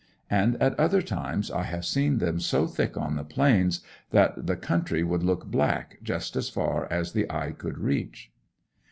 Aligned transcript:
And 0.31 0.59
at 0.59 0.73
other 0.79 1.03
times 1.03 1.51
I 1.51 1.61
have 1.61 1.85
seen 1.85 2.17
them 2.17 2.39
so 2.39 2.65
thick 2.65 2.97
on 2.97 3.15
the 3.17 3.23
plains 3.23 3.81
that 4.09 4.47
the 4.47 4.55
country 4.57 5.03
would 5.03 5.21
look 5.21 5.45
black 5.45 5.99
just 6.01 6.35
as 6.35 6.49
far 6.49 6.87
as 6.89 7.11
the 7.11 7.31
eye 7.31 7.51
could 7.51 7.77
reach. 7.77 8.31